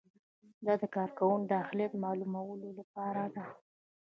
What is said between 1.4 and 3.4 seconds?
د اهلیت معلومولو لپاره